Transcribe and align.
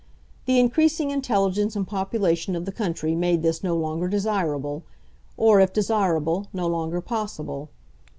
The 0.45 0.59
increasing 0.59 1.11
intelligence 1.11 1.75
and 1.75 1.87
population 1.87 2.55
of 2.55 2.65
the 2.65 2.71
country 2.71 3.13
made 3.13 3.43
this 3.43 3.61
no 3.63 3.75
longer 3.77 4.07
desirable, 4.07 4.83
or, 5.37 5.59
if 5.59 5.71
desirable, 5.73 6.47
no 6.51 6.65
longer 6.65 7.01
possible. 7.01 7.69